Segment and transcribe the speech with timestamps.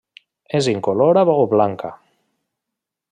[0.59, 1.93] És incolora o blanca.